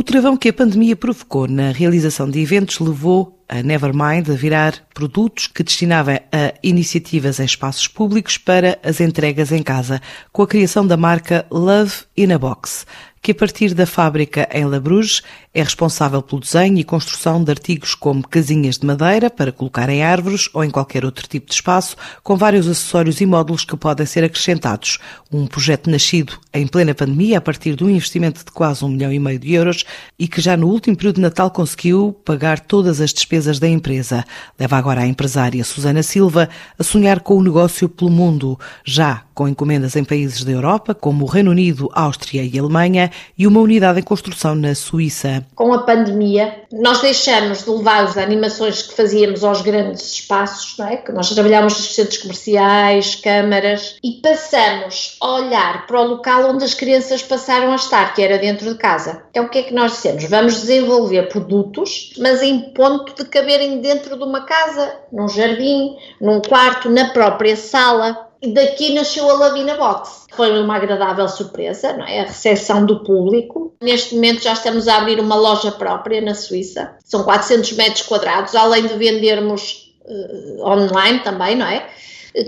[0.00, 4.72] O travão que a pandemia provocou na realização de eventos levou a Nevermind a virar
[5.00, 9.98] produtos que destinava a iniciativas em espaços públicos para as entregas em casa,
[10.30, 12.84] com a criação da marca Love in a Box
[13.22, 17.94] que a partir da fábrica em Labruges é responsável pelo desenho e construção de artigos
[17.94, 21.96] como casinhas de madeira para colocar em árvores ou em qualquer outro tipo de espaço,
[22.22, 24.98] com vários acessórios e módulos que podem ser acrescentados.
[25.30, 29.12] Um projeto nascido em plena pandemia a partir de um investimento de quase um milhão
[29.12, 29.84] e meio de euros
[30.18, 34.24] e que já no último período de Natal conseguiu pagar todas as despesas da empresa.
[34.58, 39.48] Leva agora a empresária Susana Silva a sonhar com o negócio pelo mundo, já com
[39.48, 43.98] encomendas em países da Europa, como o Reino Unido, Áustria e Alemanha, e uma unidade
[43.98, 45.46] em construção na Suíça.
[45.54, 50.86] Com a pandemia, nós deixamos de levar as animações que fazíamos aos grandes espaços, não
[50.86, 50.98] é?
[50.98, 56.64] que nós trabalhámos nos centros comerciais, câmaras, e passamos a olhar para o local onde
[56.64, 59.22] as crianças passaram a estar, que era dentro de casa.
[59.30, 60.24] Então o que é que nós dissemos?
[60.24, 64.69] Vamos desenvolver produtos, mas em ponto de caberem dentro de uma casa,
[65.12, 70.26] num jardim, num quarto, na própria sala e daqui nasceu a Lavina Box.
[70.34, 72.20] Foi uma agradável surpresa, não é?
[72.20, 73.74] A recepção do público.
[73.82, 76.96] Neste momento já estamos a abrir uma loja própria na Suíça.
[77.04, 81.86] São 400 metros quadrados, além de vendermos uh, online também, não é?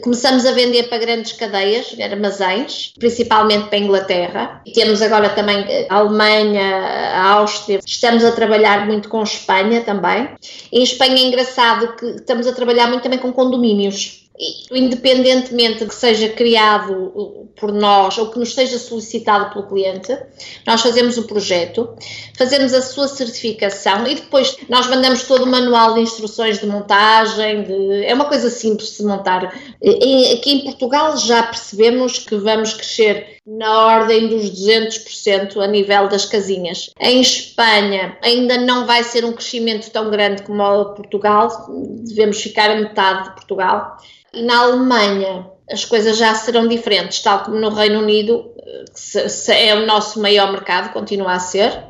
[0.03, 4.63] Começamos a vender para grandes cadeias, armazéns, principalmente para a Inglaterra.
[4.75, 7.81] Temos agora também a Alemanha, a Áustria.
[7.85, 10.29] Estamos a trabalhar muito com Espanha também.
[10.73, 14.22] Em Espanha é engraçado que estamos a trabalhar muito também com condomínios
[14.71, 20.17] independentemente de que seja criado uh, por nós ou que nos seja solicitado pelo cliente,
[20.67, 21.95] nós fazemos o projeto,
[22.37, 27.63] fazemos a sua certificação e depois nós mandamos todo o manual de instruções de montagem,
[27.63, 29.45] de, é uma coisa simples de montar.
[29.45, 36.25] Aqui em Portugal já percebemos que vamos crescer na ordem dos 200% a nível das
[36.25, 36.91] casinhas.
[37.01, 41.48] Em Espanha ainda não vai ser um crescimento tão grande como o Portugal,
[42.05, 43.97] devemos ficar a metade de Portugal.
[44.33, 48.53] E na Alemanha as coisas já serão diferentes, tal como no Reino Unido,
[48.95, 51.85] que é o nosso maior mercado, continua a ser.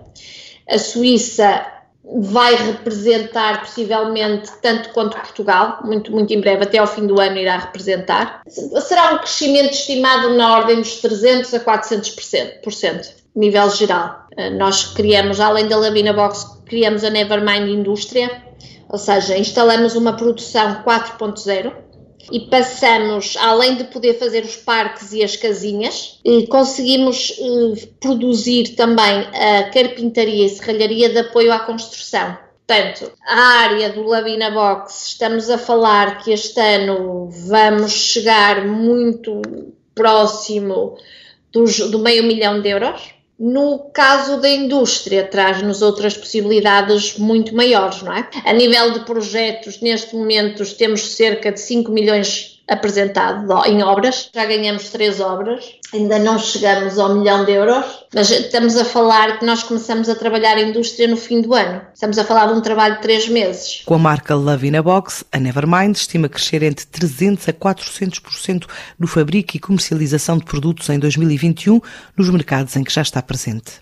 [0.68, 1.66] A Suíça
[2.04, 7.38] vai representar possivelmente tanto quanto Portugal, muito, muito em breve, até ao fim do ano
[7.38, 8.42] irá representar.
[8.46, 14.26] Será um crescimento estimado na ordem dos 300 a 400%, nível geral.
[14.36, 18.42] Eh, nós criamos, além da Lavina Box, criamos a Nevermind Indústria,
[18.88, 21.72] ou seja, instalamos uma produção 4.0
[22.30, 28.74] e passamos, além de poder fazer os parques e as casinhas, eh, conseguimos eh, produzir
[28.76, 32.36] também a carpintaria e serralharia de apoio à construção.
[32.66, 39.42] Portanto, a área do Labina Box, estamos a falar que este ano vamos chegar muito
[39.94, 40.96] próximo
[41.52, 48.00] dos, do meio milhão de euros no caso da indústria, traz-nos outras possibilidades muito maiores,
[48.00, 48.28] não é?
[48.44, 54.44] A nível de projetos, neste momento temos cerca de 5 milhões apresentado em obras, já
[54.44, 57.84] ganhamos três obras, ainda não chegamos ao milhão de euros,
[58.14, 61.82] mas estamos a falar que nós começamos a trabalhar a indústria no fim do ano.
[61.92, 63.82] Estamos a falar de um trabalho de três meses.
[63.84, 68.66] Com a marca Love in a Box, a Nevermind estima crescer entre 300% a 400%
[68.98, 71.80] no fabrico e comercialização de produtos em 2021
[72.16, 73.81] nos mercados em que já está presente.